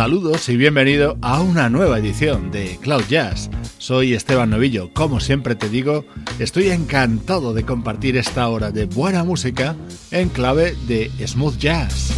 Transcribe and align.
Saludos 0.00 0.48
y 0.48 0.56
bienvenido 0.56 1.18
a 1.20 1.42
una 1.42 1.68
nueva 1.68 1.98
edición 1.98 2.50
de 2.50 2.78
Cloud 2.80 3.04
Jazz. 3.10 3.50
Soy 3.76 4.14
Esteban 4.14 4.48
Novillo. 4.48 4.90
Como 4.94 5.20
siempre 5.20 5.54
te 5.56 5.68
digo, 5.68 6.06
estoy 6.38 6.70
encantado 6.70 7.52
de 7.52 7.64
compartir 7.64 8.16
esta 8.16 8.48
hora 8.48 8.70
de 8.70 8.86
buena 8.86 9.24
música 9.24 9.76
en 10.10 10.30
clave 10.30 10.74
de 10.88 11.10
smooth 11.26 11.58
jazz. 11.58 12.14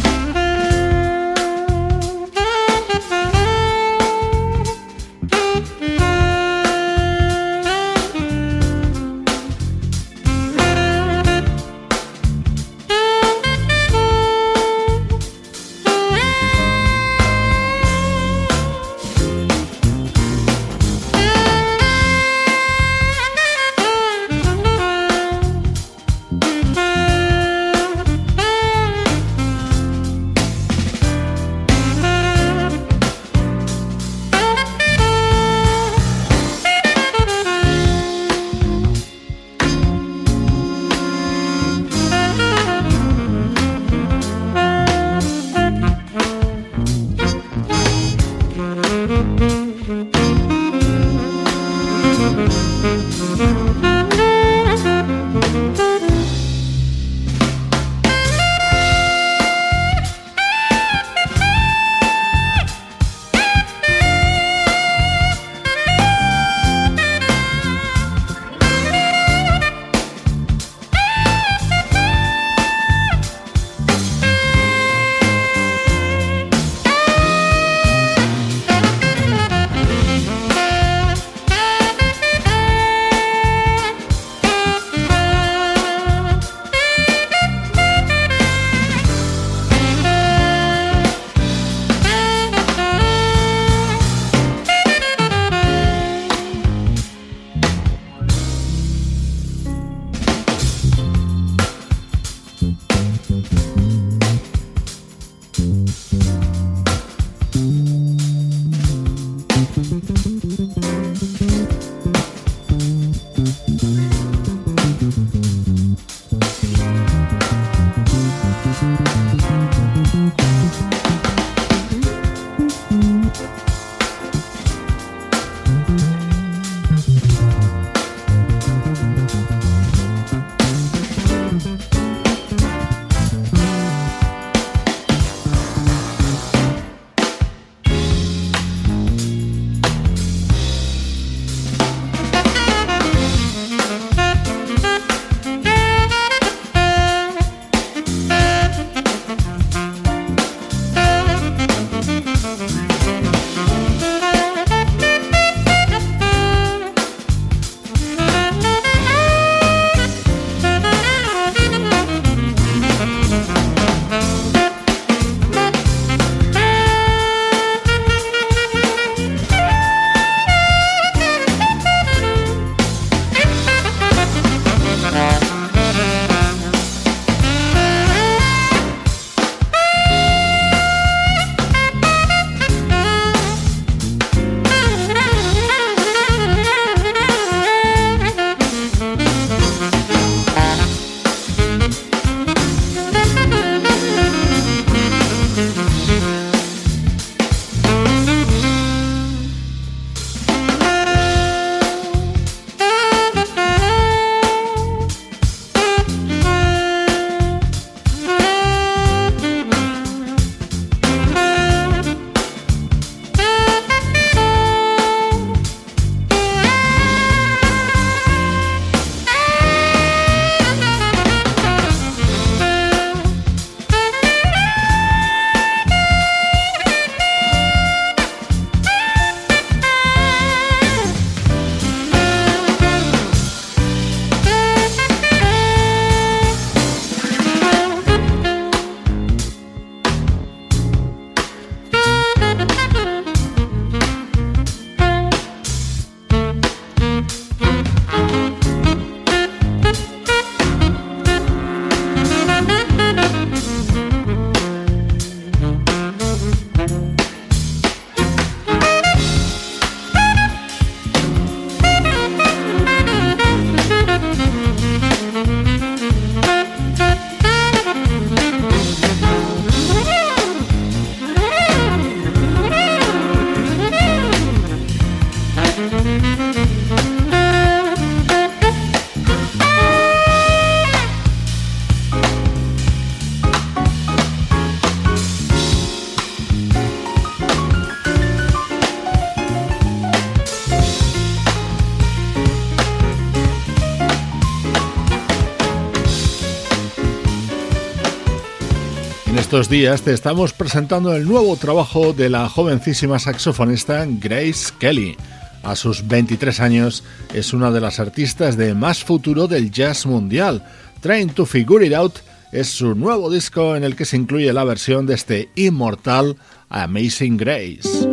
Estos 299.53 299.69
días 299.69 300.01
te 300.01 300.13
estamos 300.13 300.51
presentando 300.51 301.15
el 301.15 301.27
nuevo 301.27 301.55
trabajo 301.57 302.11
de 302.11 302.27
la 302.27 302.49
jovencísima 302.49 303.19
saxofonista 303.19 304.03
Grace 304.09 304.73
Kelly. 304.79 305.15
A 305.61 305.75
sus 305.75 306.07
23 306.07 306.59
años 306.59 307.03
es 307.35 307.53
una 307.53 307.69
de 307.69 307.79
las 307.79 307.99
artistas 307.99 308.57
de 308.57 308.73
más 308.73 309.03
futuro 309.03 309.47
del 309.47 309.69
jazz 309.69 310.07
mundial. 310.07 310.65
Trying 311.01 311.35
to 311.35 311.45
Figure 311.45 311.85
It 311.85 311.93
Out 311.93 312.15
es 312.51 312.69
su 312.69 312.95
nuevo 312.95 313.29
disco 313.29 313.75
en 313.75 313.83
el 313.83 313.95
que 313.95 314.05
se 314.05 314.17
incluye 314.17 314.51
la 314.51 314.63
versión 314.63 315.05
de 315.05 315.13
este 315.13 315.49
inmortal 315.53 316.35
Amazing 316.69 317.37
Grace. 317.37 318.09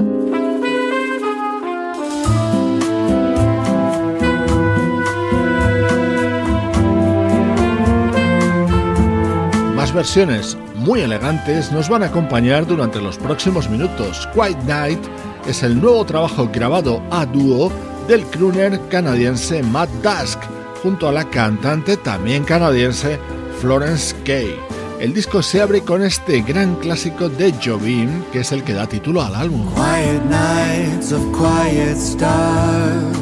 Más 9.75 9.94
versiones 9.94 10.58
muy 10.81 11.00
elegantes 11.00 11.71
nos 11.71 11.88
van 11.88 12.03
a 12.03 12.06
acompañar 12.06 12.67
durante 12.67 13.00
los 13.00 13.19
próximos 13.19 13.69
minutos. 13.69 14.29
Quiet 14.35 14.59
Night 14.65 15.00
es 15.47 15.62
el 15.62 15.81
nuevo 15.81 16.05
trabajo 16.05 16.49
grabado 16.53 17.03
a 17.11 17.27
dúo 17.27 17.71
del 18.09 18.25
crooner 18.27 18.81
canadiense 18.88 19.62
Matt 19.62 19.91
Dusk 20.03 20.38
junto 20.82 21.09
a 21.09 21.12
la 21.12 21.25
cantante 21.29 21.97
también 21.97 22.44
canadiense 22.44 23.19
Florence 23.61 24.17
Kay. 24.25 24.56
El 24.99 25.15
disco 25.15 25.43
se 25.43 25.62
abre 25.62 25.82
con 25.82 26.03
este 26.03 26.43
gran 26.43 26.75
clásico 26.77 27.29
de 27.29 27.55
Jobim, 27.62 28.23
que 28.33 28.41
es 28.41 28.53
el 28.53 28.62
que 28.65 28.75
da 28.75 28.87
título 28.87 29.23
al 29.23 29.35
álbum. 29.35 29.67
Quiet 29.75 30.23
nights 30.25 31.12
of 31.12 31.23
quiet 31.33 31.97
stars, 31.97 33.17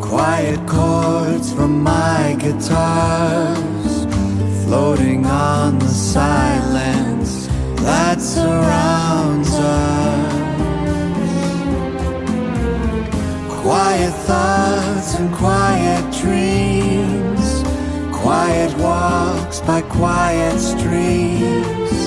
quiet 0.00 0.60
chords 0.66 1.52
from 1.54 1.82
my 1.82 2.36
guitars, 2.36 3.58
floating 4.72 5.26
on 5.26 5.78
the 5.78 5.86
silence 5.86 7.46
that 7.84 8.18
surrounds 8.18 9.50
us. 9.50 10.32
Quiet 13.60 14.14
thoughts 14.28 15.18
and 15.18 15.30
quiet 15.34 16.02
dreams, 16.22 17.46
quiet 18.16 18.72
walks 18.78 19.60
by 19.60 19.82
quiet 19.82 20.58
streets, 20.58 21.98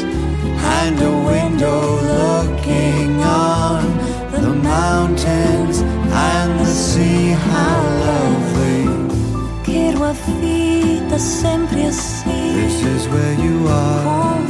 and 0.80 0.96
a 1.12 1.16
window 1.34 1.82
looking 2.18 3.12
on 3.22 3.84
the 4.32 4.56
mountains 4.74 5.82
and 6.32 6.60
the 6.62 6.74
sea. 6.88 7.30
How 7.30 7.78
lovely! 8.08 8.86
Quero 9.64 10.04
a 10.06 10.14
vida 10.14 11.20
sempre 11.20 11.86
assim. 11.86 12.25
This 12.56 12.76
is 12.94 13.02
where 13.14 13.36
you 13.46 13.56
are, 13.68 14.04
Com 14.04 14.46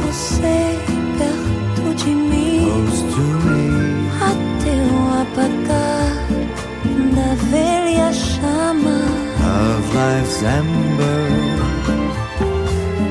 perto 1.18 1.86
de 2.02 2.12
mim, 2.30 2.64
close 2.64 3.00
to 3.14 3.24
me. 3.46 3.64
até 4.30 4.74
o 4.94 5.00
apagar 5.22 6.12
da 7.16 7.30
velha 7.50 8.10
chama. 8.12 8.98
of 9.58 9.82
life's 9.94 10.42
ember. 10.58 11.26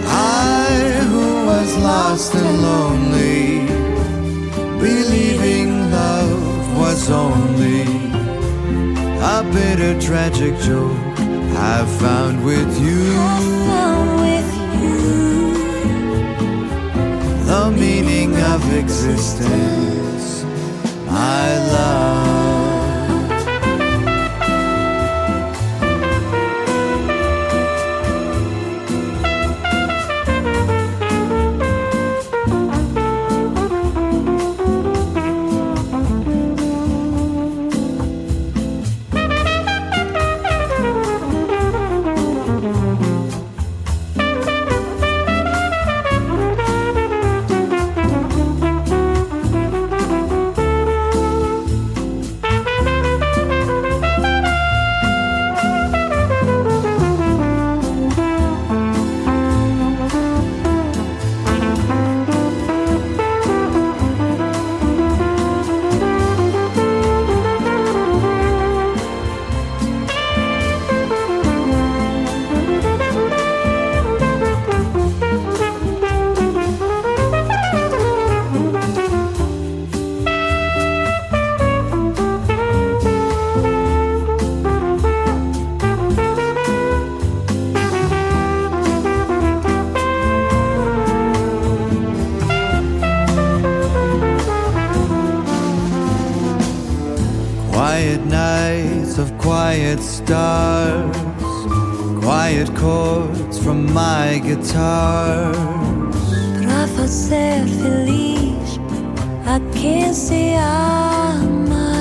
I 0.07 0.69
who 1.11 1.25
was 1.51 1.69
lost 1.89 2.31
and 2.35 2.53
lonely, 2.67 3.43
believing 4.85 5.91
love 5.91 6.77
was 6.81 7.01
only 7.09 7.81
a 9.35 9.37
bitter 9.53 9.93
tragic 10.07 10.53
joke 10.67 10.97
I've 11.73 11.91
found 12.03 12.35
with 12.49 12.71
you. 12.85 13.01
Found 13.71 14.09
with 14.23 14.44
The 17.45 17.69
meaning 17.69 18.35
of 18.35 18.73
existence, 18.73 20.43
my 21.05 21.57
love. 21.71 22.34
My 103.95 104.39
guitar. 104.39 105.53
pra 106.61 106.85
fazer 106.97 107.65
feliz 107.79 108.77
a 109.47 109.57
quem 109.71 110.13
se 110.13 110.55
ama. 110.57 111.93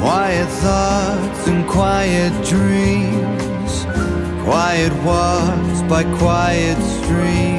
Quiet 0.00 0.48
thoughts 0.62 1.46
and 1.46 1.66
quiet 1.68 2.32
dreams, 2.48 3.86
quiet 4.44 4.92
walks 5.04 5.82
by 5.82 6.04
quiet 6.18 6.78
streams. 6.94 7.57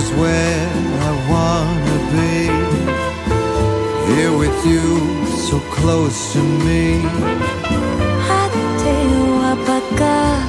Is 0.00 0.10
where 0.20 0.68
I 1.08 1.12
wanna 1.32 1.98
be. 2.14 2.36
Here 4.12 4.34
with 4.42 4.58
you, 4.72 4.86
so 5.48 5.56
close 5.76 6.18
to 6.34 6.40
me. 6.66 6.84
Até 8.42 8.96
o 9.22 9.32
apagar 9.52 10.40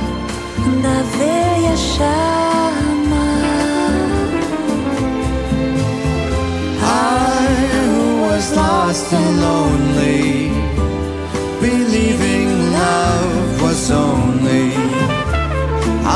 da 0.84 0.98
velha 1.18 1.76
chama. 1.92 3.28
I 6.82 7.56
who 7.74 8.22
was 8.28 8.46
lost 8.62 9.14
and 9.20 9.32
lonely, 9.48 10.50
believing 11.62 12.50
love 12.82 13.62
was 13.62 13.92
only 13.92 14.66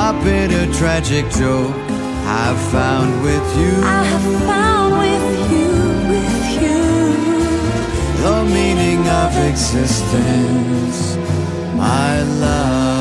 a 0.06 0.08
bitter 0.24 0.66
tragic 0.80 1.26
joke 1.42 1.89
I've 2.32 2.62
found 2.72 3.24
with 3.24 3.58
you. 3.58 3.74
I 3.84 4.04
have 4.06 4.28
found 4.46 5.00
with 5.00 5.52
you, 5.52 5.72
with 6.14 6.62
you. 6.62 6.82
the 8.22 8.46
meaning 8.46 9.02
of 9.08 9.36
existence, 9.50 11.18
my 11.76 12.22
love. 12.40 13.00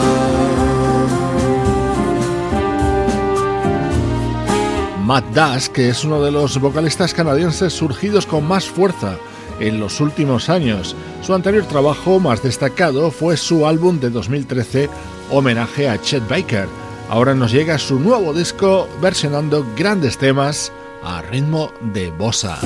Matt 5.05 5.25
Dusk, 5.35 5.73
que 5.73 5.91
es 5.91 6.05
uno 6.05 6.23
de 6.23 6.31
los 6.31 6.59
vocalistas 6.59 7.13
canadienses 7.13 7.75
surgidos 7.75 8.25
con 8.25 8.49
más 8.49 8.67
fuerza 8.67 9.19
en 9.61 9.79
los 9.79 10.01
últimos 10.01 10.49
años. 10.49 10.97
Su 11.21 11.35
anterior 11.35 11.65
trabajo 11.65 12.19
más 12.19 12.43
destacado 12.43 13.11
fue 13.11 13.37
su 13.37 13.67
álbum 13.67 14.01
de 14.01 14.09
2013, 14.09 14.89
homenaje 15.31 15.87
a 15.89 16.01
Chet 16.01 16.27
Baker 16.29 16.88
ahora 17.09 17.35
nos 17.35 17.53
llega 17.53 17.79
su 17.79 17.99
nuevo 17.99 18.33
disco 18.33 18.89
versionando 19.01 19.67
grandes 19.77 20.19
temas 20.19 20.73
a 21.03 21.23
ritmo 21.23 21.73
de 21.81 22.11
bossa. 22.11 22.59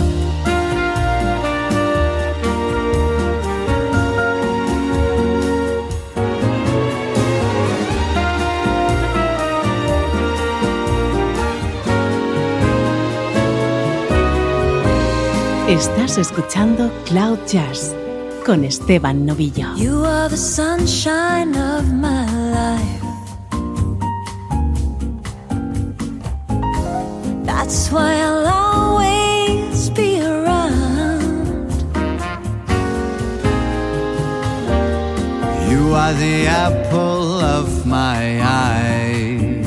Estás 15.68 16.18
escuchando 16.18 16.92
Cloud 17.06 17.38
Jazz 17.46 17.94
con 18.44 18.62
Esteban 18.62 19.24
Novillo. 19.24 19.74
You 19.76 20.04
are 20.04 20.28
the 20.28 20.36
sunshine 20.36 21.56
of 21.56 21.84
my 21.94 22.26
life. 22.52 23.01
Why 27.92 28.14
I'll 28.14 28.46
always 28.46 29.90
be 29.90 30.18
around. 30.22 31.70
You 35.70 35.92
are 35.94 36.14
the 36.14 36.46
apple 36.46 37.40
of 37.58 37.86
my 37.86 38.40
eye. 38.42 39.62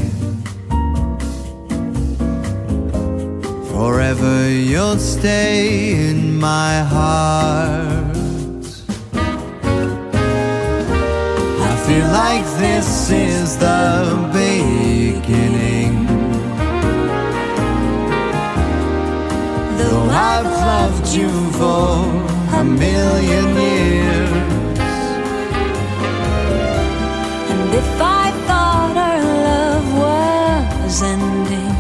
Forever 3.72 4.50
you'll 4.50 4.98
stay 4.98 6.10
in 6.10 6.40
my 6.40 6.80
heart. 6.80 8.16
I 11.70 11.74
feel 11.86 12.08
like 12.24 12.46
this 12.58 13.12
is 13.12 13.58
the 13.60 14.30
beginning. 14.34 14.55
I've 20.18 20.46
loved 20.46 21.08
you 21.14 21.30
for 21.60 22.08
a 22.56 22.64
million 22.64 23.48
years. 23.68 24.30
And 27.52 27.74
if 27.82 28.02
I 28.02 28.32
thought 28.48 28.96
our 28.96 29.22
love 29.50 29.88
was 30.06 31.02
ending, 31.04 31.76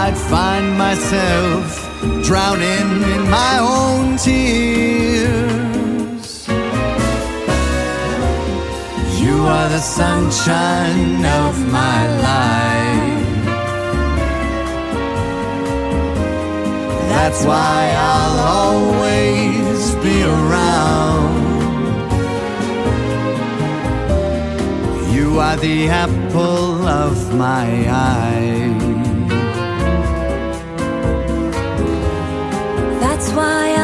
I'd 0.00 0.16
find 0.16 0.78
myself 0.78 1.64
drowning 2.24 3.02
in 3.14 3.28
my 3.28 3.58
own 3.60 4.16
tears. 4.16 5.28
You 9.20 9.36
are 9.56 9.68
the 9.68 9.80
sunshine 9.80 11.22
of 11.44 11.54
my 11.70 11.98
life. 12.22 12.65
That's 17.18 17.44
why 17.44 17.94
I'll 17.96 18.38
always 18.60 19.94
be 20.06 20.16
around. 20.22 21.34
You 25.14 25.40
are 25.40 25.56
the 25.56 25.88
apple 25.88 26.86
of 26.86 27.34
my 27.34 27.66
eye. 27.88 28.76
that's 33.16 33.30
why 33.32 33.75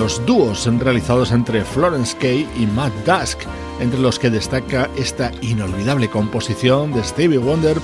Los 0.00 0.24
dúos 0.24 0.66
realizados 0.78 1.30
entre 1.30 1.62
Florence 1.62 2.16
Kay 2.16 2.48
y 2.58 2.64
Matt 2.64 2.94
Dusk, 3.04 3.40
entre 3.80 4.00
los 4.00 4.18
que 4.18 4.30
destaca 4.30 4.88
esta 4.96 5.30
inolvidable 5.42 6.08
composición 6.08 6.94
de 6.94 7.04
Stevie 7.04 7.36
Wonder 7.36 7.76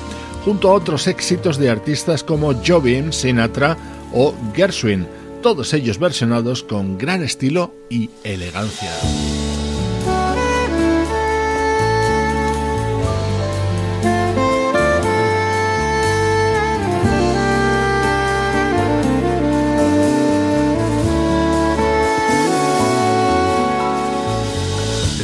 junto 0.42 0.70
a 0.70 0.72
otros 0.72 1.08
éxitos 1.08 1.58
de 1.58 1.68
artistas 1.68 2.24
como 2.24 2.54
Jobim, 2.54 3.12
Sinatra 3.12 3.76
o 4.14 4.34
Gershwin, 4.54 5.06
todos 5.42 5.74
ellos 5.74 5.98
versionados 5.98 6.62
con 6.62 6.96
gran 6.96 7.22
estilo 7.22 7.74
y 7.90 8.08
elegancia. 8.24 8.92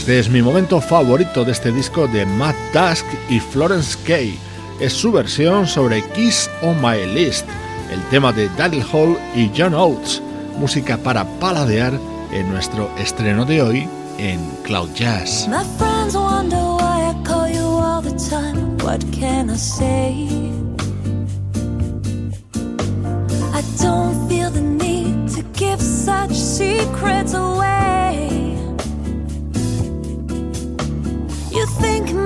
Este 0.02 0.18
es 0.18 0.28
mi 0.28 0.42
momento 0.42 0.80
favorito 0.80 1.44
de 1.44 1.52
este 1.52 1.71
disco 1.71 2.09
de 2.09 2.26
Matt 2.26 2.56
Dusk 2.75 3.04
y 3.30 3.38
Florence 3.38 3.97
Kay. 4.04 4.37
Es 4.80 4.94
su 4.94 5.12
versión 5.12 5.64
sobre 5.68 6.02
Kiss 6.11 6.50
on 6.61 6.82
My 6.82 7.06
List, 7.06 7.47
el 7.88 8.02
tema 8.11 8.32
de 8.32 8.49
Daryl 8.56 8.85
Hall 8.92 9.16
y 9.32 9.49
John 9.56 9.75
Oates, 9.75 10.21
música 10.59 10.99
para 10.99 11.25
paladear 11.38 11.92
en 12.32 12.50
nuestro 12.50 12.90
estreno 12.99 13.44
de 13.44 13.62
hoy 13.62 13.88
en 14.18 14.40
Cloud 14.64 14.92
Jazz. 14.97 15.49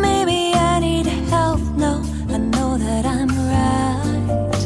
Maybe 0.01 0.53
I 0.55 0.79
need 0.81 1.07
help? 1.31 1.61
No, 1.77 2.03
I 2.29 2.39
know 2.39 2.77
that 2.79 3.05
I'm 3.07 3.29
right. 3.53 4.63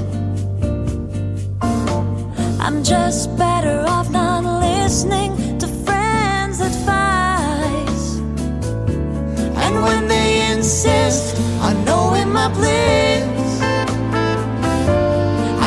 I'm 2.60 2.82
just 2.82 3.36
better 3.36 3.84
off 3.86 4.10
not 4.10 4.44
listening 4.60 5.58
to 5.58 5.66
friends' 5.86 6.60
advice. 6.60 8.18
And 9.64 9.82
when 9.82 10.08
they 10.08 10.52
insist 10.52 11.36
on 11.60 11.84
knowing 11.84 12.30
my 12.32 12.48
bliss, 12.48 13.60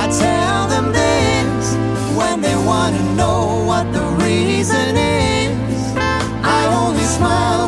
I 0.02 0.04
tell 0.24 0.68
them 0.68 0.92
this 0.92 1.76
when 2.18 2.42
they 2.42 2.56
want 2.56 2.96
to 2.96 3.04
know 3.16 3.66
what 3.66 3.86
the 3.94 4.06
reason 4.24 4.98
is. 4.98 5.96
I 6.44 6.66
only 6.82 7.04
smile 7.04 7.63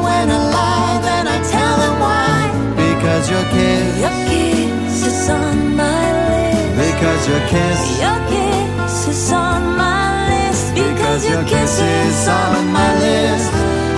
is 5.26 5.32
on 5.32 5.76
my 5.76 6.06
list. 6.30 6.76
Because 6.78 7.28
your 7.28 7.44
kiss, 7.54 7.80
Your 8.06 8.20
kiss 8.30 9.08
is 9.08 9.32
on 9.32 9.62
my 9.78 10.30
list. 10.30 10.76
because 10.76 11.22
your 11.30 11.44
kiss 11.46 11.80
is 11.80 12.28
on 12.28 12.68
my 12.72 12.92
list 13.06 13.52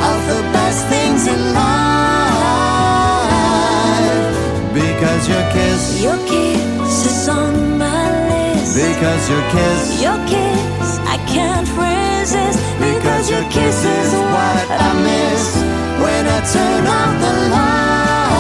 of 0.10 0.20
the 0.32 0.42
best 0.56 0.82
things 0.88 1.28
in 1.28 1.42
life. 1.54 1.68
Because 4.74 5.24
your 5.28 5.46
kiss, 5.56 6.02
Your 6.02 6.18
kiss 6.32 6.96
is 7.12 7.28
on 7.30 7.78
my 7.78 8.06
list. 8.30 8.76
because 8.76 9.24
your 9.30 9.44
kiss, 9.56 10.02
Your 10.02 10.20
kiss, 10.32 10.90
I 11.16 11.18
can't 11.36 11.68
resist. 11.84 12.60
because 12.80 13.30
your 13.30 13.46
kiss 13.56 13.78
is 13.84 14.12
what 14.34 14.66
I 14.88 14.90
miss 15.10 15.44
when 16.04 16.24
I 16.38 16.40
turn 16.54 16.88
off 16.88 17.14
the 17.24 17.34
light. 17.52 18.37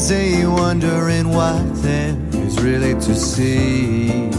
Crazy 0.00 0.46
wondering 0.46 1.28
what 1.28 1.62
there 1.82 2.16
is 2.32 2.58
really 2.62 2.94
to 2.94 3.14
see. 3.14 4.30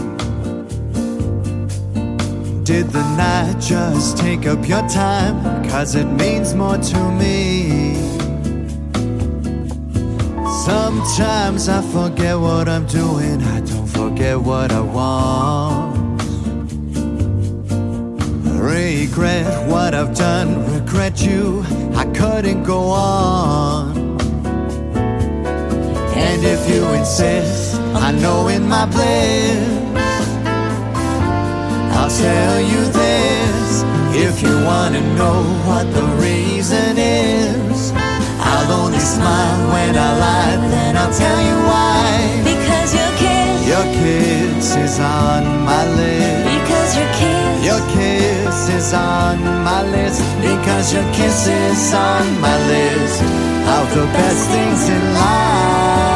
Did 2.64 2.88
the 2.90 3.04
night 3.16 3.60
just 3.60 4.18
take 4.18 4.44
up 4.46 4.66
your 4.68 4.86
time? 4.88 5.64
Cause 5.70 5.94
it 5.94 6.06
means 6.06 6.52
more 6.54 6.78
to 6.78 7.10
me. 7.12 7.94
Sometimes 10.64 11.68
I 11.68 11.80
forget 11.92 12.36
what 12.36 12.68
I'm 12.68 12.86
doing, 12.86 13.40
I 13.40 13.60
don't 13.60 13.86
forget 13.86 14.40
what 14.40 14.72
I 14.72 14.80
want. 14.80 16.22
Regret 18.60 19.68
what 19.68 19.94
I've 19.94 20.12
done, 20.16 20.48
regret 20.74 21.22
you, 21.22 21.64
I 21.94 22.04
couldn't 22.06 22.64
go 22.64 22.80
on. 22.88 24.11
And 26.44 26.58
if 26.58 26.68
you 26.68 26.82
insist, 26.94 27.76
I 27.94 28.10
know 28.10 28.48
in 28.48 28.66
my 28.66 28.84
bliss. 28.86 29.62
I'll 31.94 32.10
tell 32.10 32.60
you 32.60 32.82
this 32.90 33.84
if 34.26 34.42
you 34.42 34.50
wanna 34.66 35.02
know 35.14 35.38
what 35.68 35.86
the 35.94 36.02
reason 36.18 36.98
is. 36.98 37.92
I'll 38.40 38.72
only 38.82 38.98
smile 38.98 39.60
when 39.70 39.94
I 39.94 40.10
lie, 40.18 40.56
then 40.74 40.96
I'll 40.96 41.14
tell 41.14 41.40
you 41.48 41.56
why. 41.70 42.10
Because 42.42 42.90
your 42.92 43.12
kiss, 43.22 43.68
Your 43.72 43.86
kiss 44.02 44.74
is 44.74 44.98
on 44.98 45.42
my 45.64 45.86
list. 45.94 46.42
because 46.58 46.90
your 46.98 47.10
kiss, 47.22 47.64
Your 47.70 47.82
kiss 47.94 48.68
is 48.78 48.92
on 48.92 49.38
my 49.62 49.82
list. 49.94 50.20
Because 50.42 50.92
your 50.92 51.06
kiss 51.14 51.46
is 51.46 51.94
on 51.94 52.24
my 52.40 52.56
list 52.66 53.22
of 53.78 53.84
the 53.94 54.06
best 54.18 54.42
things 54.50 54.88
in 54.88 55.02
life. 55.14 56.11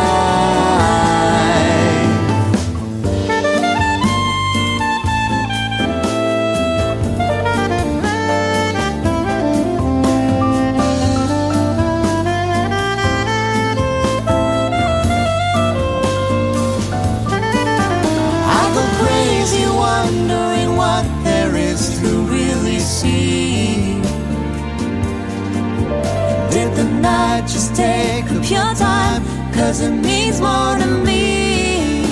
It 29.78 29.90
means 29.90 30.40
more 30.40 30.74
to 30.78 30.86
me. 31.04 32.06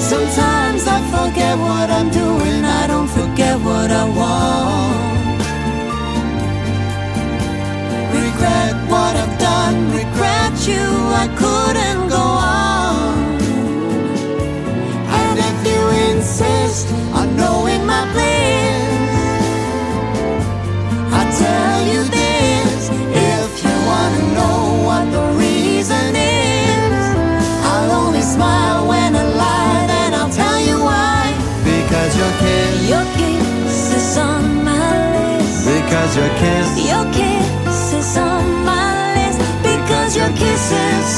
Sometimes 0.00 0.86
I 0.86 0.98
forget 1.14 1.58
what 1.58 1.90
I'm 1.90 2.08
doing, 2.10 2.64
I 2.64 2.86
don't 2.86 3.08
forget 3.08 3.58
what 3.60 3.90
I 3.90 4.04
want. 4.18 5.42
Regret 8.14 8.74
what 8.90 9.14
I've 9.22 9.38
done, 9.38 9.76
regret 9.92 10.66
you, 10.66 10.82
I 11.22 11.26
couldn't 11.36 11.51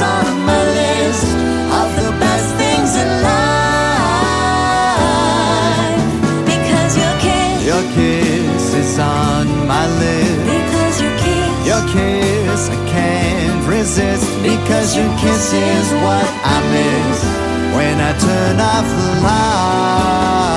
on 0.03 0.27
my 0.51 0.63
list 0.81 1.27
of 1.81 1.89
the 2.03 2.11
best 2.19 2.49
things 2.61 2.91
in 3.03 3.09
life. 4.65 5.95
Because 6.53 6.93
your 7.03 7.15
kiss, 7.25 7.57
Your 7.71 7.83
kiss 7.99 8.65
is 8.83 8.99
on 8.99 9.47
my 9.67 9.87
list. 10.03 10.45
because 10.59 10.97
your 11.03 11.15
kiss, 11.25 11.67
Your 11.71 11.83
kiss, 11.95 12.63
I 12.71 12.79
can't 12.97 13.67
resist 13.67 14.27
because 14.43 14.97
your 14.97 15.11
kiss 15.23 15.53
is 15.53 15.87
what 16.05 16.29
I 16.55 16.57
miss 16.75 17.19
when 17.77 17.97
I 18.01 18.13
turn 18.19 18.57
off 18.61 18.87
the 19.01 19.11
when 19.23 20.54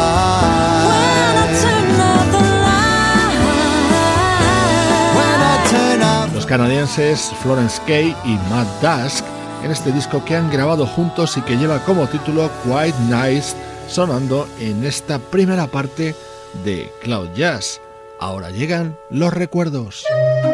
canadienses 6.48 7.32
Florence 7.42 7.80
Kay 7.86 8.16
y 8.26 8.36
Matt 8.50 8.68
Dusk 8.82 9.24
en 9.64 9.72
este 9.72 9.92
disco 9.92 10.24
que 10.24 10.36
han 10.36 10.50
grabado 10.50 10.88
juntos 10.88 11.38
y 11.38 11.42
que 11.42 11.58
lleva 11.58 11.80
como 11.80 12.08
título 12.08 12.50
Quite 12.64 12.98
Nice 13.10 13.56
sonando 13.88 14.48
en 14.60 14.86
esta 14.86 15.20
primera 15.20 15.68
parte 15.68 16.16
de 16.64 16.92
Cloud 17.02 17.30
Jazz. 17.36 17.82
Ahora 18.20 18.50
llegan 18.50 18.98
los 19.10 19.34
recuerdos. 19.34 20.04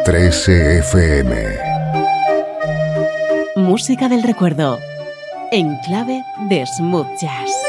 13 0.04 0.80
FM. 0.80 1.34
Música 3.56 4.08
del 4.08 4.22
recuerdo. 4.22 4.78
En 5.50 5.76
clave 5.86 6.22
de 6.48 6.66
smooth 6.66 7.06
jazz. 7.20 7.63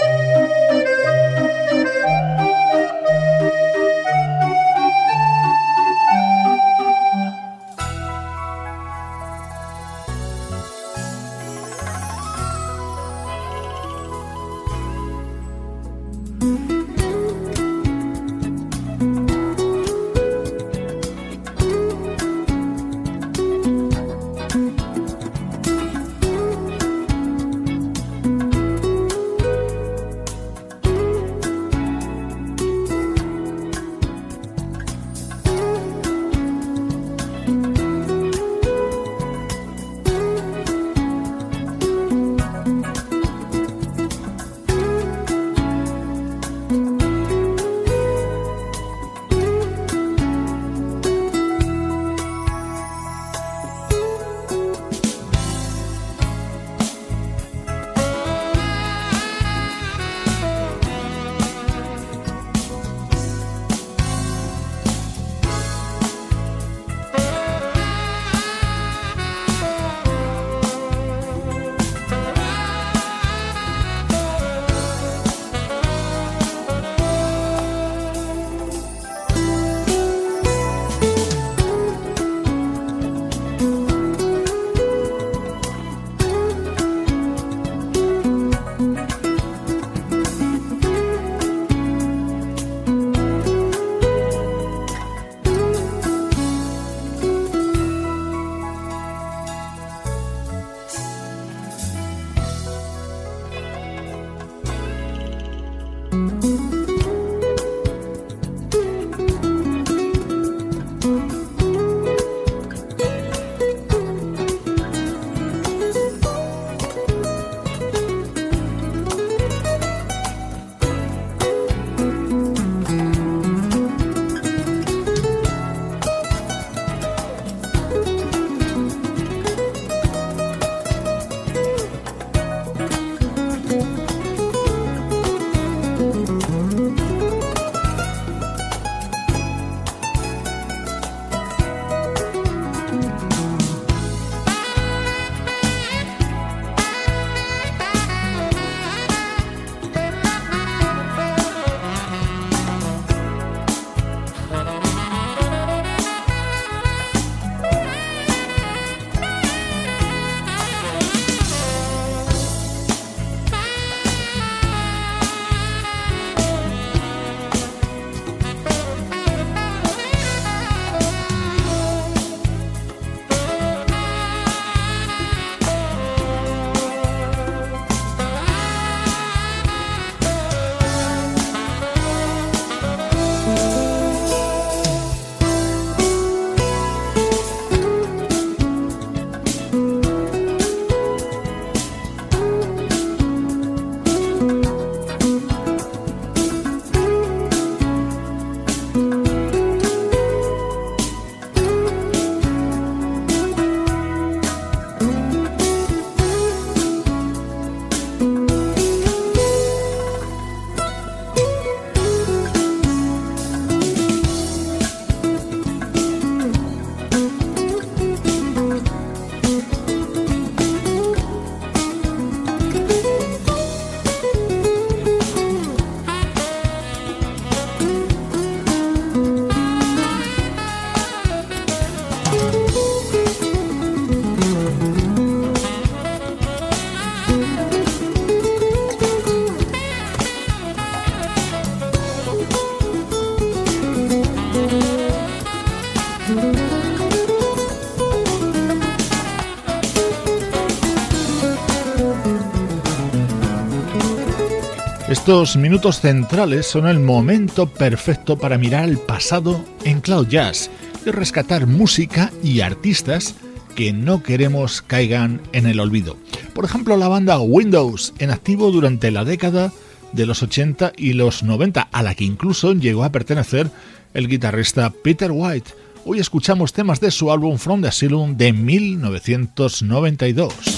Estos 255.26 255.58
minutos 255.58 256.02
centrales 256.02 256.68
son 256.68 256.86
el 256.86 257.00
momento 257.00 257.66
perfecto 257.66 258.38
para 258.38 258.60
mirar 258.60 258.84
al 258.84 259.00
pasado 259.00 259.60
en 259.84 260.00
Cloud 260.00 260.28
Jazz 260.28 260.70
y 261.04 261.10
rescatar 261.10 261.66
música 261.66 262.32
y 262.44 262.60
artistas 262.60 263.34
que 263.74 263.92
no 263.92 264.22
queremos 264.22 264.84
caigan 264.84 265.42
en 265.52 265.66
el 265.66 265.80
olvido. 265.80 266.16
Por 266.54 266.64
ejemplo, 266.64 266.96
la 266.96 267.08
banda 267.08 267.40
Windows, 267.40 268.14
en 268.20 268.30
activo 268.30 268.70
durante 268.70 269.10
la 269.10 269.26
década 269.26 269.74
de 270.12 270.28
los 270.28 270.44
80 270.44 270.94
y 270.96 271.14
los 271.14 271.42
90, 271.42 271.82
a 271.82 272.04
la 272.04 272.14
que 272.14 272.24
incluso 272.24 272.74
llegó 272.74 273.04
a 273.04 273.12
pertenecer 273.12 273.72
el 274.14 274.28
guitarrista 274.28 274.92
Peter 274.92 275.32
White. 275.34 275.72
Hoy 276.06 276.20
escuchamos 276.20 276.72
temas 276.72 277.00
de 277.00 277.10
su 277.10 277.32
álbum 277.32 277.58
From 277.58 277.82
the 277.82 277.88
Asylum 277.88 278.38
de 278.38 278.54
1992. 278.54 280.75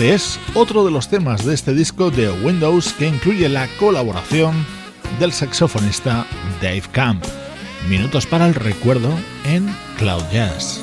Este 0.00 0.14
es 0.14 0.40
otro 0.54 0.82
de 0.82 0.90
los 0.90 1.08
temas 1.08 1.44
de 1.44 1.52
este 1.52 1.74
disco 1.74 2.10
de 2.10 2.30
Windows 2.30 2.94
que 2.94 3.06
incluye 3.06 3.50
la 3.50 3.68
colaboración 3.78 4.66
del 5.18 5.30
saxofonista 5.30 6.26
Dave 6.62 6.84
Camp. 6.90 7.22
Minutos 7.86 8.24
para 8.24 8.46
el 8.46 8.54
recuerdo 8.54 9.10
en 9.44 9.68
Cloud 9.98 10.22
Jazz. 10.32 10.80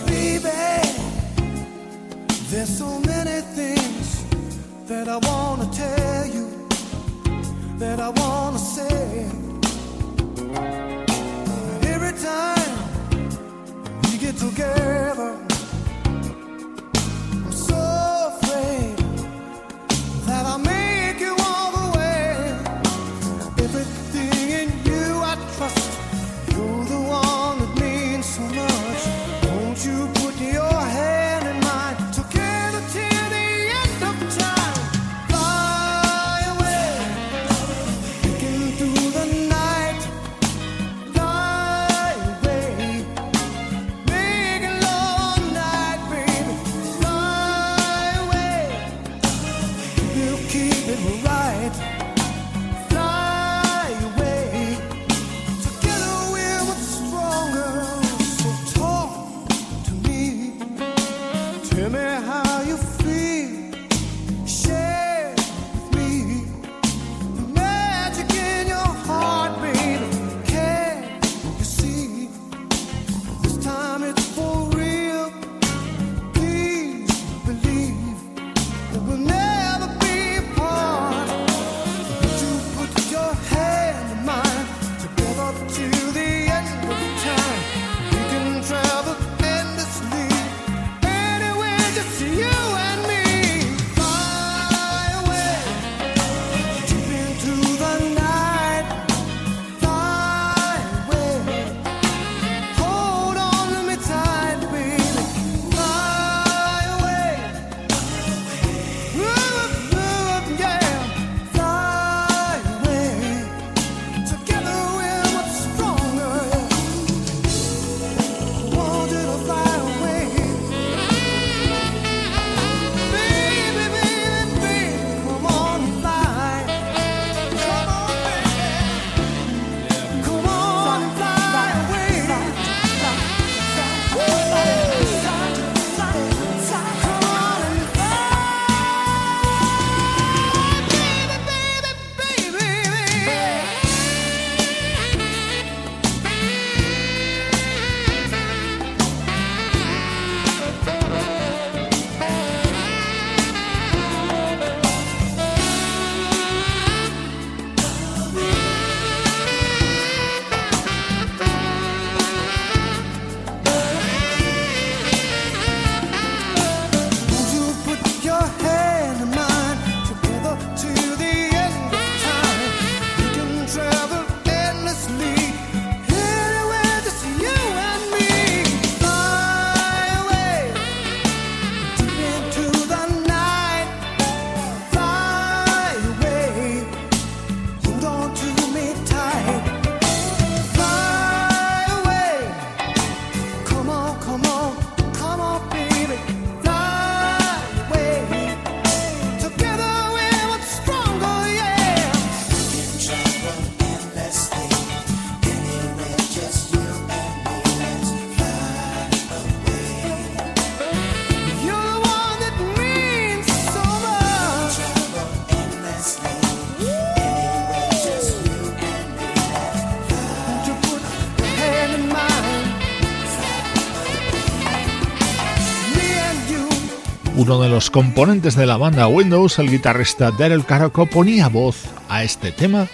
Uno 227.47 227.61
de 227.61 227.69
los 227.69 227.89
componentes 227.89 228.57
de 228.57 228.65
la 228.65 228.75
banda 228.75 229.07
Windows, 229.07 229.57
el 229.57 229.71
guitarrista 229.71 230.31
Daryl 230.31 230.65
Caraco, 230.65 231.05
ponía 231.05 231.47
voz 231.47 231.85
a 232.09 232.25
este 232.25 232.51
tema, 232.51 232.89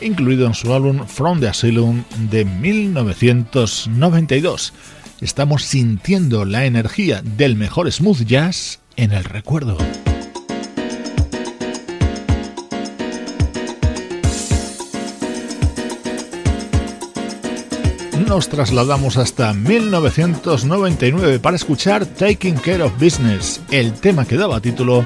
incluido 0.00 0.46
en 0.46 0.54
su 0.54 0.72
álbum 0.72 1.06
From 1.06 1.40
the 1.40 1.48
Asylum 1.48 2.04
de 2.30 2.46
1992. 2.46 4.72
Estamos 5.20 5.64
sintiendo 5.64 6.46
la 6.46 6.64
energía 6.64 7.20
del 7.22 7.56
mejor 7.56 7.92
smooth 7.92 8.22
jazz 8.22 8.80
en 8.96 9.12
el 9.12 9.24
recuerdo. 9.24 9.76
Nos 18.28 18.48
trasladamos 18.50 19.16
hasta 19.16 19.54
1999 19.54 21.38
para 21.38 21.56
escuchar 21.56 22.04
Taking 22.04 22.56
Care 22.56 22.82
of 22.82 22.92
Business, 23.00 23.60
el 23.70 23.94
tema 23.94 24.26
que 24.26 24.36
daba 24.36 24.60
título 24.60 25.04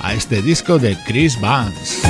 a 0.00 0.12
este 0.12 0.42
disco 0.42 0.80
de 0.80 0.96
Chris 1.06 1.40
Vance. 1.40 2.03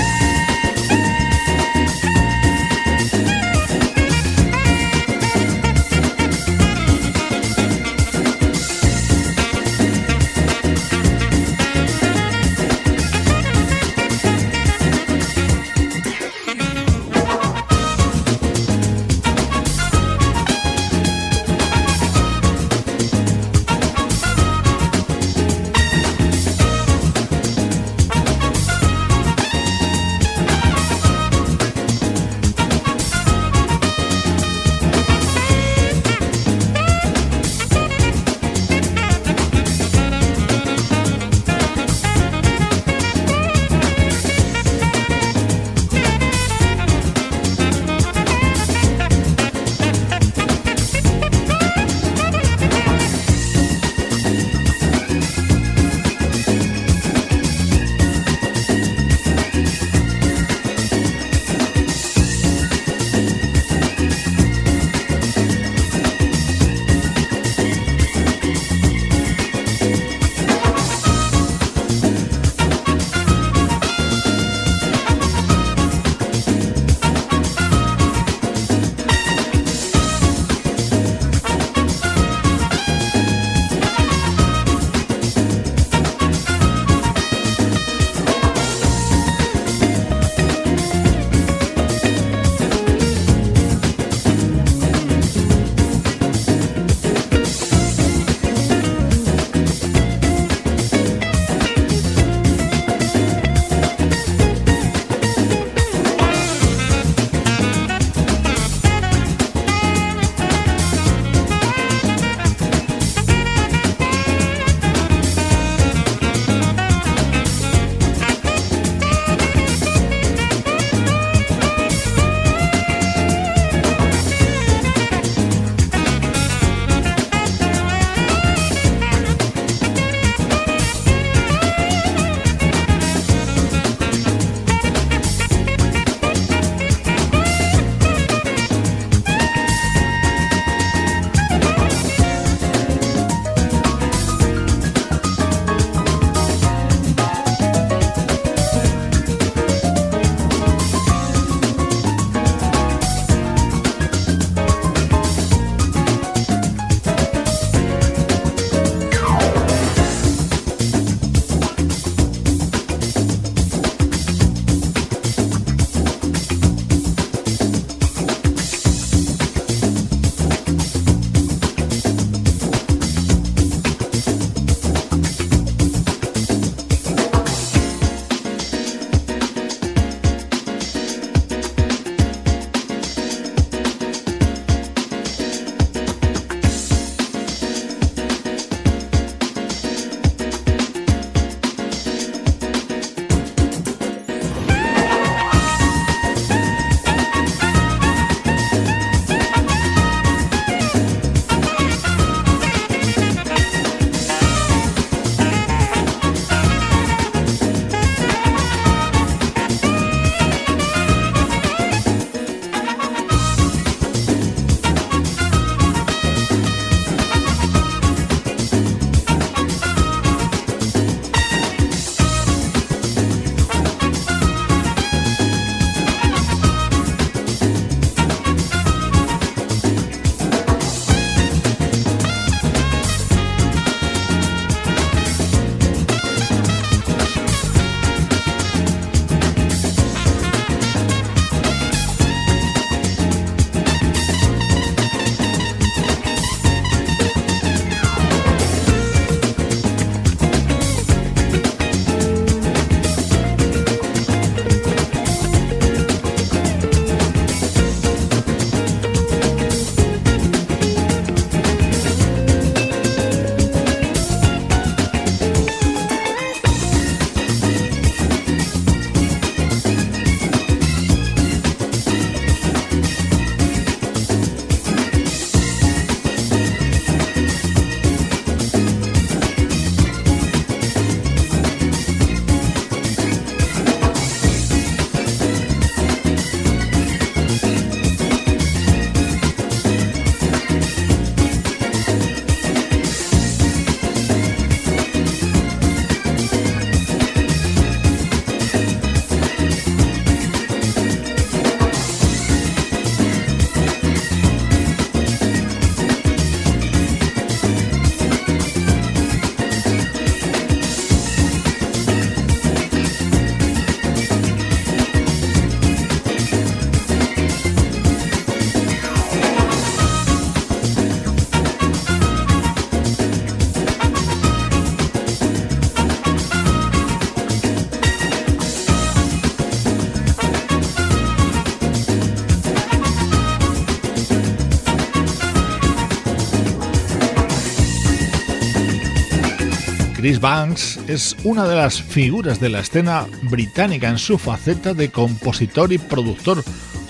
Chris 340.24 340.40
Banks 340.40 340.98
es 341.06 341.36
una 341.44 341.68
de 341.68 341.76
las 341.76 342.00
figuras 342.00 342.58
de 342.58 342.70
la 342.70 342.80
escena 342.80 343.26
británica 343.42 344.08
en 344.08 344.16
su 344.16 344.38
faceta 344.38 344.94
de 344.94 345.10
compositor 345.10 345.92
y 345.92 345.98
productor. 345.98 346.64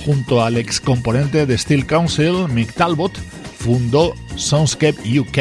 Junto 0.05 0.43
al 0.43 0.57
ex 0.57 0.81
componente 0.81 1.47
de 1.47 1.57
Steel 1.57 1.87
Council, 1.87 2.49
Mick 2.49 2.73
Talbot, 2.73 3.17
fundó 3.57 4.17
Soundscape 4.35 5.17
UK. 5.17 5.39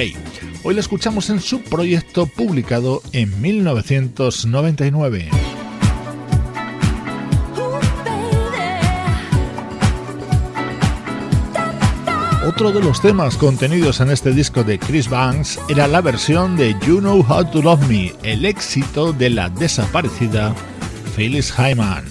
Hoy 0.61 0.75
la 0.75 0.81
escuchamos 0.81 1.31
en 1.31 1.41
su 1.41 1.63
proyecto 1.63 2.27
publicado 2.27 3.01
en 3.11 3.41
1999. 3.41 5.42
Otro 12.45 12.73
de 12.73 12.81
los 12.81 12.99
temas 13.01 13.37
contenidos 13.37 14.01
en 14.01 14.11
este 14.11 14.31
disco 14.31 14.65
de 14.65 14.77
Chris 14.77 15.09
Banks 15.09 15.61
era 15.69 15.87
la 15.87 16.01
versión 16.01 16.57
de 16.57 16.75
You 16.85 16.99
Know 16.99 17.25
How 17.27 17.45
to 17.45 17.61
Love 17.61 17.87
Me, 17.87 18.13
el 18.23 18.43
éxito 18.43 19.13
de 19.13 19.29
la 19.29 19.49
desaparecida 19.49 20.53
Phyllis 21.15 21.53
Hyman. 21.57 22.03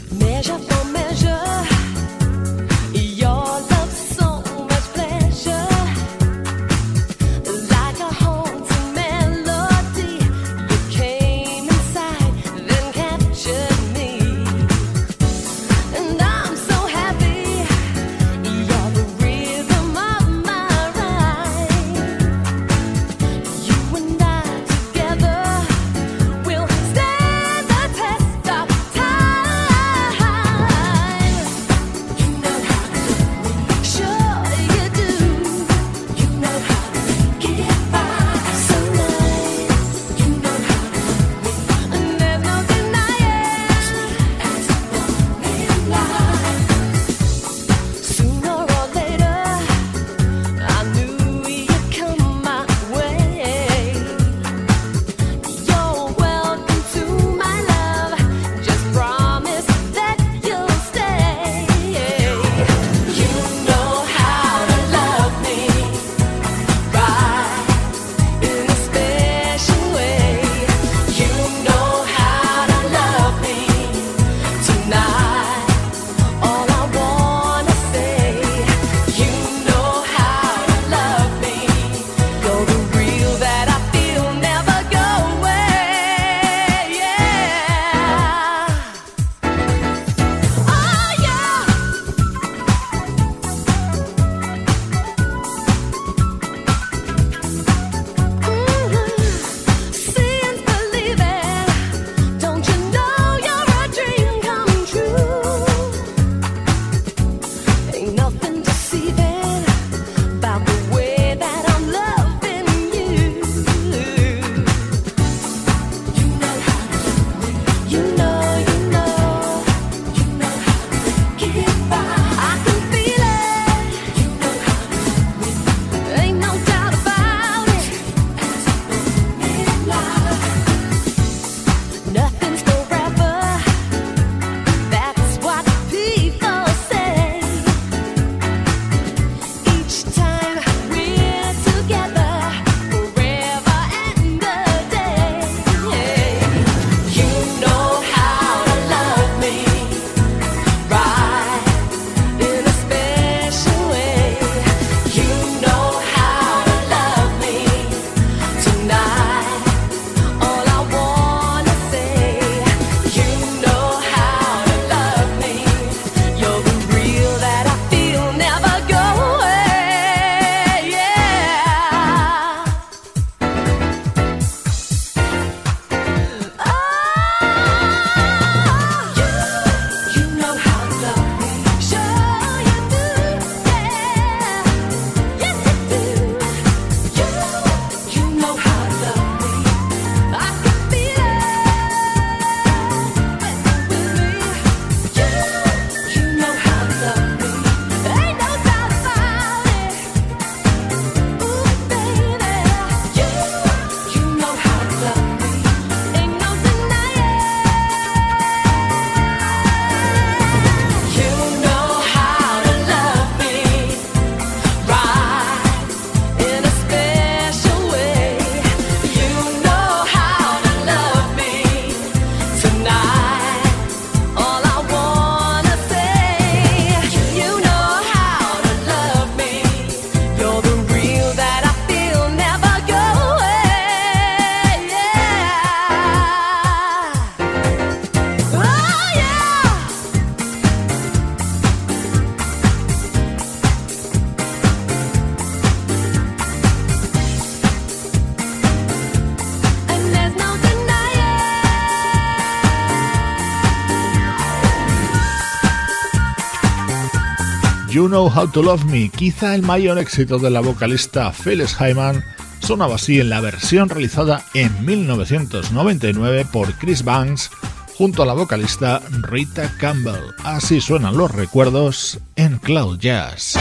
Know 258.13 258.27
How 258.27 258.47
to 258.47 258.63
Love 258.63 258.85
Me, 258.85 259.09
quizá 259.09 259.55
el 259.55 259.63
mayor 259.63 259.97
éxito 259.97 260.39
de 260.39 260.51
la 260.51 260.61
vocalista 260.61 261.33
Phyllis 261.33 261.75
Hyman, 261.81 262.23
sonaba 262.61 262.97
así 262.97 263.19
en 263.21 263.31
la 263.31 263.41
versión 263.41 263.89
realizada 263.89 264.45
en 264.53 264.85
1999 264.85 266.45
por 266.53 266.75
Chris 266.75 267.05
Banks 267.05 267.51
junto 267.97 268.23
a 268.23 268.27
la 268.27 268.35
vocalista 268.35 269.01
Rita 269.23 269.73
Campbell. 269.79 270.35
Así 270.45 270.83
suenan 270.83 271.17
los 271.17 271.31
recuerdos 271.31 272.19
en 272.37 272.59
Cloud 272.59 272.99
Jazz. 272.99 273.55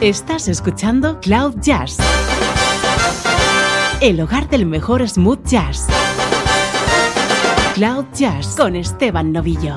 Estás 0.00 0.48
escuchando 0.48 1.20
Cloud 1.20 1.56
Jazz, 1.60 1.98
el 4.00 4.18
hogar 4.22 4.48
del 4.48 4.64
mejor 4.64 5.06
smooth 5.06 5.44
jazz. 5.44 5.86
Cloud 7.74 8.06
Jazz 8.14 8.54
con 8.56 8.74
Esteban 8.74 9.32
Novillo. 9.32 9.76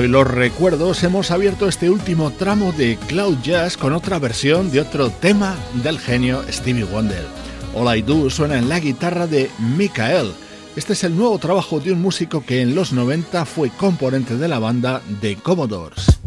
Hoy 0.00 0.08
los 0.08 0.26
recuerdos, 0.26 1.02
hemos 1.04 1.30
abierto 1.30 1.68
este 1.68 1.90
último 1.90 2.30
tramo 2.30 2.72
de 2.72 2.96
Cloud 3.06 3.36
Jazz 3.42 3.76
con 3.76 3.92
otra 3.92 4.18
versión 4.18 4.70
de 4.70 4.80
otro 4.80 5.10
tema 5.10 5.56
del 5.82 5.98
genio 5.98 6.42
Stevie 6.50 6.84
Wonder. 6.84 7.26
All 7.74 7.98
I 7.98 8.00
Do 8.00 8.30
suena 8.30 8.56
en 8.56 8.70
la 8.70 8.80
guitarra 8.80 9.26
de 9.26 9.50
Michael. 9.58 10.32
Este 10.74 10.94
es 10.94 11.04
el 11.04 11.14
nuevo 11.14 11.38
trabajo 11.38 11.80
de 11.80 11.92
un 11.92 12.00
músico 12.00 12.42
que 12.42 12.62
en 12.62 12.74
los 12.74 12.94
90 12.94 13.44
fue 13.44 13.68
componente 13.68 14.36
de 14.38 14.48
la 14.48 14.58
banda 14.58 15.02
The 15.20 15.36
Commodores. 15.36 16.19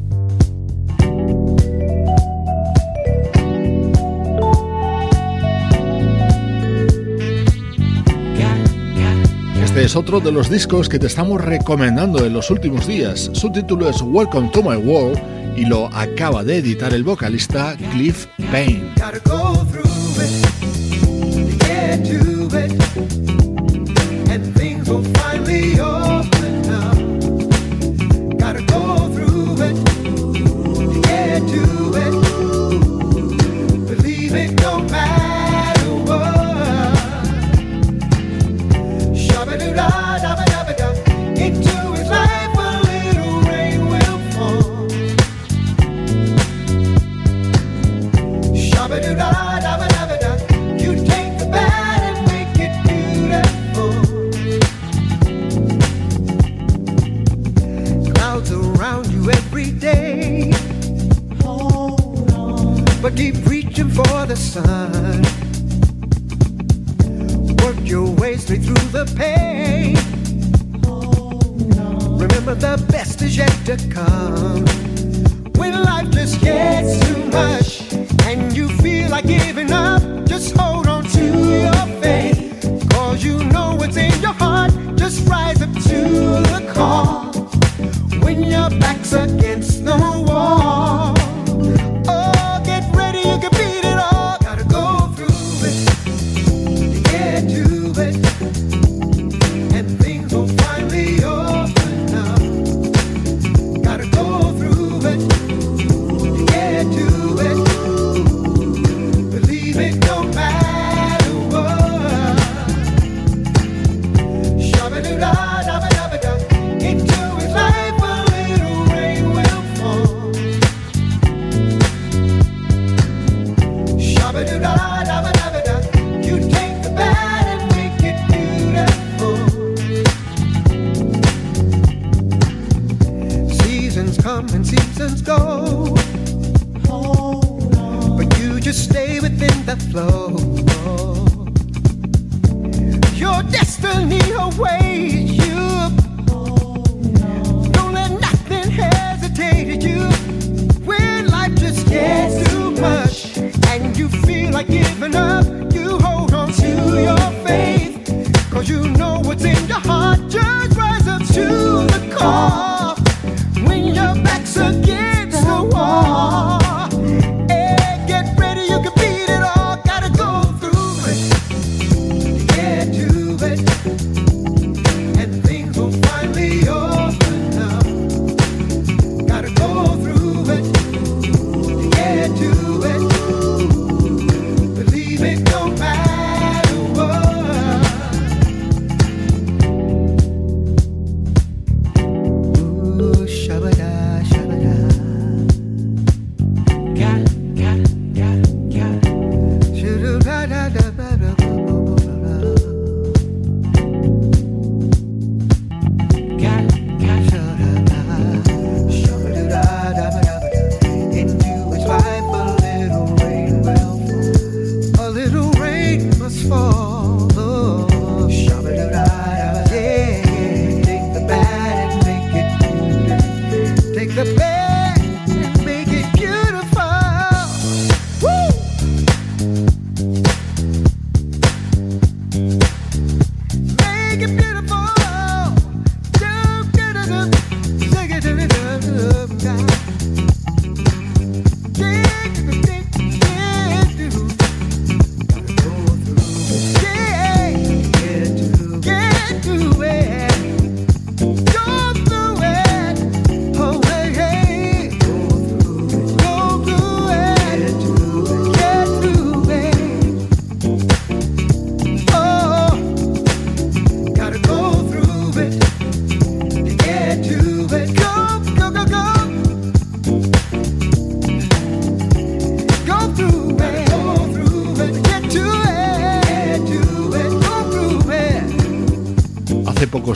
Es 9.84 9.98
otro 9.98 10.22
de 10.22 10.32
los 10.32 10.50
discos 10.50 10.88
que 10.88 10.98
te 10.98 11.08
estamos 11.08 11.42
recomendando 11.42 12.26
en 12.26 12.32
los 12.32 12.50
últimos 12.50 12.88
días. 12.88 13.30
Su 13.34 13.52
título 13.52 13.90
es 13.90 14.02
Welcome 14.02 14.50
to 14.54 14.64
My 14.64 14.78
World 14.78 15.20
y 15.58 15.66
lo 15.66 15.88
acaba 15.88 16.42
de 16.44 16.58
editar 16.58 16.94
el 16.94 17.04
vocalista 17.04 17.76
Cliff 17.92 18.28
Payne. 18.50 18.94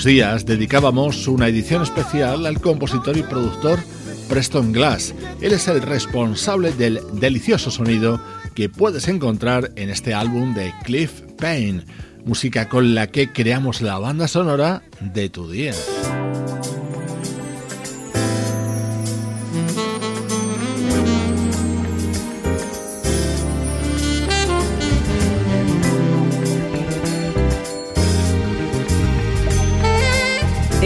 Días 0.04 0.46
dedicábamos 0.46 1.28
una 1.28 1.48
edición 1.48 1.82
especial 1.82 2.46
al 2.46 2.60
compositor 2.60 3.18
y 3.18 3.24
productor 3.24 3.80
Preston 4.28 4.72
Glass. 4.72 5.16
Él 5.42 5.54
es 5.54 5.68
el 5.68 5.82
responsable 5.82 6.72
del 6.74 7.00
delicioso 7.14 7.72
sonido 7.72 8.22
que 8.54 8.70
puedes 8.70 9.08
encontrar 9.08 9.72
en 9.76 9.90
este 9.90 10.14
álbum 10.14 10.54
de 10.54 10.74
Cliff 10.84 11.22
Payne, 11.38 11.86
música 12.26 12.70
con 12.70 12.96
la 12.96 13.08
que 13.08 13.32
creamos 13.32 13.82
la 13.82 13.98
banda 13.98 14.28
sonora 14.28 14.84
de 15.00 15.30
tu 15.30 15.50
día. 15.50 15.74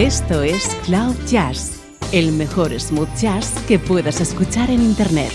Esto 0.02 0.42
es 0.42 0.66
Cloud 0.84 1.14
Jazz, 1.28 1.80
el 2.10 2.32
mejor 2.32 2.72
smooth 2.80 3.14
jazz 3.14 3.54
que 3.68 3.78
puedas 3.78 4.20
escuchar 4.20 4.68
en 4.68 4.82
Internet. 4.82 5.30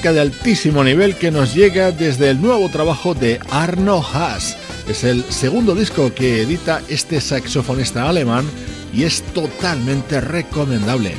Música 0.00 0.14
de 0.14 0.20
altísimo 0.20 0.82
nivel 0.82 1.14
que 1.14 1.30
nos 1.30 1.54
llega 1.54 1.92
desde 1.92 2.30
el 2.30 2.40
nuevo 2.40 2.70
trabajo 2.70 3.12
de 3.12 3.38
Arno 3.50 4.02
Haas. 4.02 4.56
Es 4.88 5.04
el 5.04 5.22
segundo 5.24 5.74
disco 5.74 6.14
que 6.14 6.40
edita 6.40 6.80
este 6.88 7.20
saxofonista 7.20 8.08
alemán 8.08 8.46
y 8.94 9.02
es 9.02 9.20
totalmente 9.34 10.22
recomendable. 10.22 11.12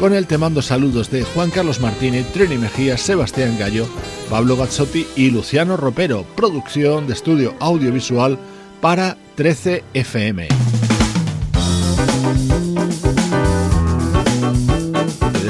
Con 0.00 0.12
él 0.12 0.26
te 0.26 0.38
mando 0.38 0.60
saludos 0.60 1.08
de 1.08 1.22
Juan 1.22 1.52
Carlos 1.52 1.78
Martínez, 1.78 2.26
Trini 2.32 2.56
Mejía, 2.56 2.96
Sebastián 2.96 3.56
Gallo, 3.60 3.86
Pablo 4.28 4.56
Gazzotti 4.56 5.06
y 5.14 5.30
Luciano 5.30 5.76
Ropero, 5.76 6.26
producción 6.34 7.06
de 7.06 7.12
estudio 7.12 7.54
audiovisual 7.60 8.40
para 8.80 9.16
13 9.36 9.84
FM. 9.94 10.48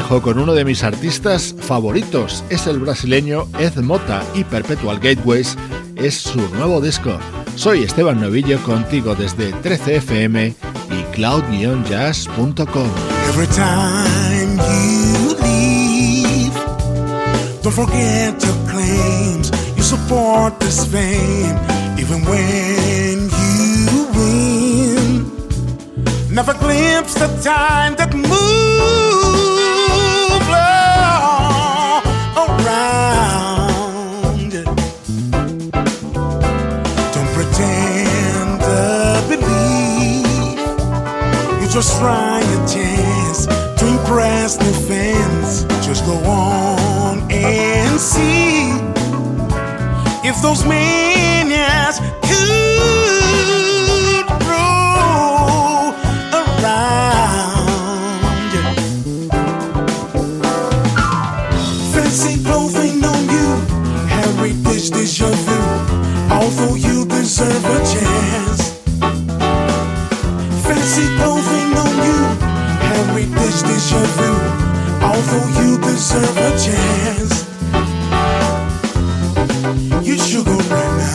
Con 0.09 0.39
uno 0.39 0.55
de 0.55 0.65
mis 0.65 0.85
artistas 0.85 1.55
favoritos. 1.59 2.45
Es 2.49 2.67
el 2.67 2.79
brasileño 2.79 3.49
Ed 3.59 3.75
Mota 3.77 4.23
y 4.35 4.45
Perpetual 4.45 5.01
Gateways 5.01 5.57
es 5.97 6.15
su 6.15 6.41
nuevo 6.55 6.81
disco. 6.81 7.19
Soy 7.57 7.83
Esteban 7.83 8.21
Novillo 8.21 8.63
contigo 8.63 9.15
desde 9.17 9.53
13fm 9.53 10.55
y 10.91 11.03
cloud-jazz.com. 11.13 12.89
Every 13.29 13.49
time 13.49 14.57
you 14.57 15.37
leave, 15.43 16.55
don't 17.63 17.75
forget 17.75 18.41
your 18.45 18.57
claims. 18.71 19.51
You 19.77 19.83
support 19.83 20.59
this 20.61 20.87
fame, 20.87 21.59
even 21.99 22.25
when 22.25 23.29
you 23.91 24.07
win. 24.15 25.31
Never 26.31 26.55
glimpse 26.55 27.15
the 27.15 27.27
time 27.43 27.97
that 27.97 28.15
moves. 28.15 28.66
Just 41.77 42.01
try 42.01 42.41
a 42.41 42.59
chance 42.67 43.45
to 43.45 43.87
impress 43.87 44.57
the 44.57 44.73
fans. 44.89 45.65
Just 45.85 46.07
go 46.07 46.17
on 46.25 47.31
and 47.31 48.01
see 48.01 48.71
if 50.27 50.41
those 50.41 50.65
manias 50.65 52.01
could 52.25 54.25
grow 54.41 55.93
around. 56.33 57.69
Fancy 61.93 62.41
clothing 62.43 63.05
on 63.05 63.29
you, 63.29 63.61
heritage 64.09 64.89
deja 64.93 65.29
vu. 65.29 65.61
Although 66.33 66.77
you 66.77 67.05
deserve 67.05 67.67
a 67.67 67.85
chance. 67.85 68.16
Deja 73.87 74.03
vu. 74.17 74.31
Although 75.03 75.49
you 75.61 75.79
deserve 75.79 76.37
a 76.39 76.51
chance, 76.59 77.45
you 80.03 80.19
should 80.19 80.45
go 80.45 80.57
right 80.57 80.97
now. 80.99 81.15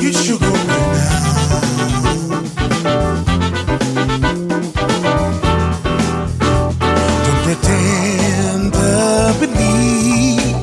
You 0.00 0.12
should 0.12 0.40
go 0.40 0.46
right 0.46 0.68
now. 0.68 1.16
Don't 7.24 7.42
pretend 7.44 8.72
to 8.74 8.90
believe 9.40 10.58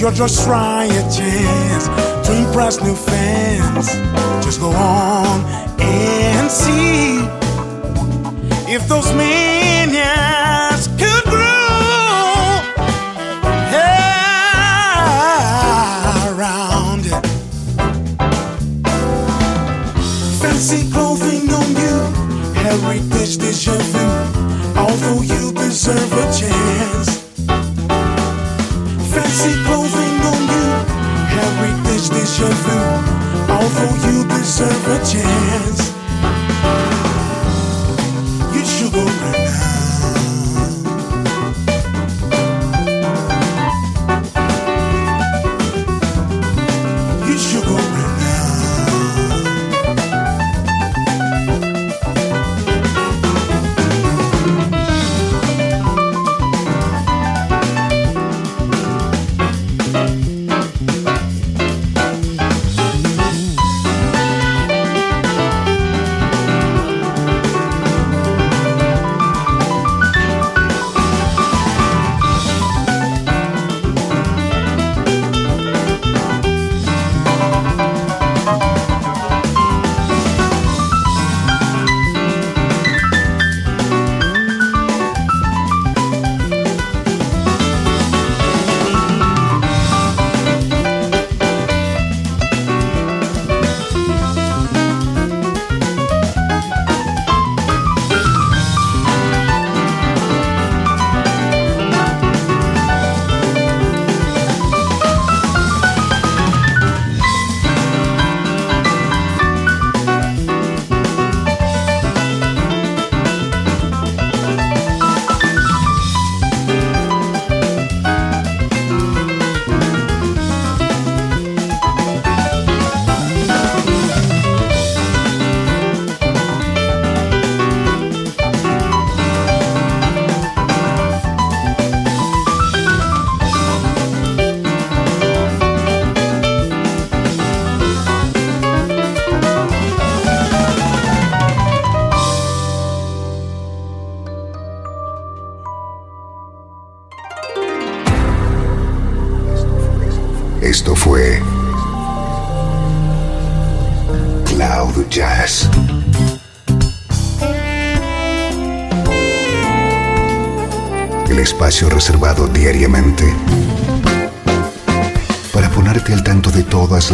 you're 0.00 0.12
just 0.12 0.44
trying 0.44 1.10
chance 1.10 1.31
impress 2.72 2.82
new 2.82 2.94
fans. 2.94 3.86
Just 4.44 4.60
go 4.60 4.70
on 4.70 5.44
and 5.80 6.50
see 6.50 7.18
if 8.72 8.86
those 8.88 9.12
minions 9.14 10.88
could 10.98 11.24
grow 11.24 12.60
around 16.28 17.06
it. 17.06 17.26
Fancy 20.40 20.90
clothing 20.90 21.50
on 21.52 21.76
you, 21.76 21.96
heritage 22.54 23.36
deja 23.38 23.72
vu. 23.92 24.06
Although 24.78 25.22
you 25.22 25.52
deserve 25.52 26.12
a 26.12 26.32
chance. 26.32 27.22
Fancy 29.12 29.52
clothing 29.64 29.91
deja 32.42 32.54
vu. 32.54 33.52
Although 33.52 33.94
you 34.06 34.24
deserve 34.24 34.88
a 34.88 34.98
chance, 35.04 35.91